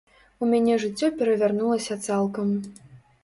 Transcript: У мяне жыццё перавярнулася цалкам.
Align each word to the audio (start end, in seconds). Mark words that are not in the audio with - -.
У 0.45 0.47
мяне 0.53 0.77
жыццё 0.83 1.07
перавярнулася 1.19 1.99
цалкам. 2.09 2.47